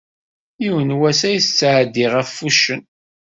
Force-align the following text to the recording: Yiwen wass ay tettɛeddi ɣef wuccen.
Yiwen 0.63 0.91
wass 0.99 1.21
ay 1.29 1.37
tettɛeddi 1.41 2.05
ɣef 2.13 2.29
wuccen. 2.41 2.81